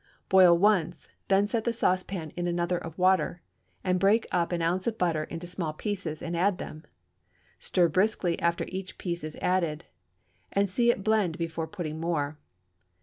[0.29, 3.43] Boil once, then set the saucepan in another of water,
[3.83, 6.83] and break up an ounce of butter into small pieces and add them;
[7.59, 9.85] stir briskly after each piece is added,
[10.51, 12.39] and see it blend before putting more.